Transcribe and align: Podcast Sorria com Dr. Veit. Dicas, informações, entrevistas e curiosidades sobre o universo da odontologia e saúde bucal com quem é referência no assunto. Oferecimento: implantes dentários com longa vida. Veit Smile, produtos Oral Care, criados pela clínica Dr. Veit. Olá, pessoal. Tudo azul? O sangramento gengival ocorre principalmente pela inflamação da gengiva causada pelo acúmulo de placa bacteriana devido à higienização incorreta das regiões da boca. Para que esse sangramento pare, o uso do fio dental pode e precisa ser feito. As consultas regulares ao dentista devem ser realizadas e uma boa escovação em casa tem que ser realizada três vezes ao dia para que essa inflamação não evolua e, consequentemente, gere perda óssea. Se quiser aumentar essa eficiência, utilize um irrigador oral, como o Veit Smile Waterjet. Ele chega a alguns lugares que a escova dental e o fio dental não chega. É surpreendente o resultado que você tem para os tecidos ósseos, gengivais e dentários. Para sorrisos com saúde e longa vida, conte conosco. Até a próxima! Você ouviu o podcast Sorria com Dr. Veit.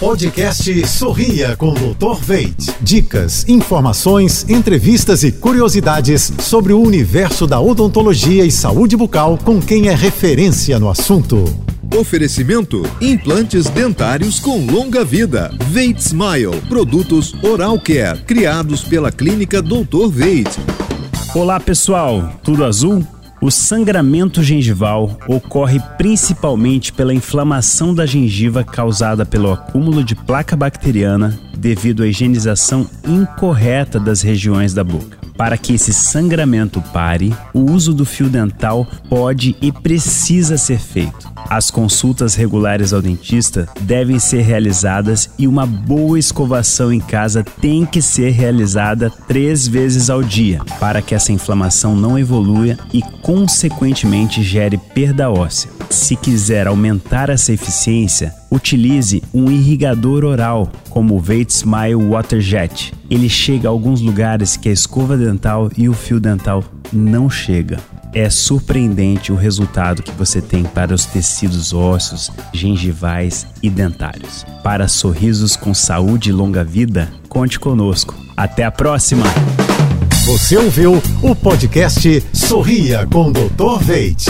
Podcast 0.00 0.86
Sorria 0.86 1.56
com 1.56 1.74
Dr. 1.74 2.20
Veit. 2.22 2.72
Dicas, 2.80 3.44
informações, 3.48 4.48
entrevistas 4.48 5.24
e 5.24 5.32
curiosidades 5.32 6.32
sobre 6.38 6.72
o 6.72 6.80
universo 6.80 7.48
da 7.48 7.60
odontologia 7.60 8.44
e 8.44 8.50
saúde 8.52 8.96
bucal 8.96 9.36
com 9.36 9.60
quem 9.60 9.88
é 9.88 9.94
referência 9.96 10.78
no 10.78 10.88
assunto. 10.88 11.44
Oferecimento: 11.96 12.80
implantes 13.00 13.68
dentários 13.68 14.38
com 14.38 14.64
longa 14.66 15.04
vida. 15.04 15.50
Veit 15.66 15.98
Smile, 15.98 16.60
produtos 16.68 17.34
Oral 17.42 17.76
Care, 17.80 18.20
criados 18.22 18.84
pela 18.84 19.10
clínica 19.10 19.60
Dr. 19.60 20.08
Veit. 20.08 20.48
Olá, 21.34 21.58
pessoal. 21.58 22.38
Tudo 22.44 22.64
azul? 22.64 23.04
O 23.40 23.52
sangramento 23.52 24.42
gengival 24.42 25.16
ocorre 25.28 25.78
principalmente 25.96 26.92
pela 26.92 27.14
inflamação 27.14 27.94
da 27.94 28.04
gengiva 28.04 28.64
causada 28.64 29.24
pelo 29.24 29.52
acúmulo 29.52 30.02
de 30.02 30.16
placa 30.16 30.56
bacteriana 30.56 31.38
devido 31.56 32.02
à 32.02 32.08
higienização 32.08 32.88
incorreta 33.06 34.00
das 34.00 34.22
regiões 34.22 34.74
da 34.74 34.82
boca. 34.82 35.18
Para 35.36 35.56
que 35.56 35.74
esse 35.74 35.94
sangramento 35.94 36.82
pare, 36.92 37.32
o 37.54 37.60
uso 37.60 37.94
do 37.94 38.04
fio 38.04 38.28
dental 38.28 38.84
pode 39.08 39.54
e 39.62 39.70
precisa 39.70 40.58
ser 40.58 40.80
feito. 40.80 41.27
As 41.50 41.70
consultas 41.70 42.34
regulares 42.34 42.92
ao 42.92 43.00
dentista 43.00 43.66
devem 43.80 44.18
ser 44.18 44.42
realizadas 44.42 45.30
e 45.38 45.48
uma 45.48 45.64
boa 45.64 46.18
escovação 46.18 46.92
em 46.92 47.00
casa 47.00 47.42
tem 47.42 47.86
que 47.86 48.02
ser 48.02 48.30
realizada 48.30 49.10
três 49.26 49.66
vezes 49.66 50.10
ao 50.10 50.22
dia 50.22 50.60
para 50.78 51.00
que 51.00 51.14
essa 51.14 51.32
inflamação 51.32 51.96
não 51.96 52.18
evolua 52.18 52.76
e, 52.92 53.00
consequentemente, 53.22 54.42
gere 54.42 54.76
perda 54.76 55.30
óssea. 55.30 55.70
Se 55.88 56.16
quiser 56.16 56.66
aumentar 56.66 57.30
essa 57.30 57.50
eficiência, 57.50 58.34
utilize 58.50 59.22
um 59.32 59.50
irrigador 59.50 60.24
oral, 60.24 60.70
como 60.90 61.16
o 61.16 61.20
Veit 61.20 61.50
Smile 61.50 61.94
Waterjet. 61.94 62.92
Ele 63.08 63.28
chega 63.28 63.68
a 63.68 63.70
alguns 63.70 64.02
lugares 64.02 64.54
que 64.54 64.68
a 64.68 64.72
escova 64.72 65.16
dental 65.16 65.70
e 65.78 65.88
o 65.88 65.94
fio 65.94 66.20
dental 66.20 66.62
não 66.92 67.28
chega. 67.28 67.78
É 68.14 68.30
surpreendente 68.30 69.30
o 69.30 69.36
resultado 69.36 70.02
que 70.02 70.12
você 70.12 70.40
tem 70.40 70.64
para 70.64 70.94
os 70.94 71.04
tecidos 71.04 71.72
ósseos, 71.72 72.30
gengivais 72.52 73.46
e 73.62 73.68
dentários. 73.68 74.44
Para 74.62 74.88
sorrisos 74.88 75.56
com 75.56 75.74
saúde 75.74 76.30
e 76.30 76.32
longa 76.32 76.64
vida, 76.64 77.12
conte 77.28 77.58
conosco. 77.58 78.14
Até 78.36 78.64
a 78.64 78.70
próxima! 78.70 79.24
Você 80.26 80.56
ouviu 80.56 81.02
o 81.22 81.34
podcast 81.34 82.22
Sorria 82.34 83.06
com 83.06 83.32
Dr. 83.32 83.78
Veit. 83.80 84.26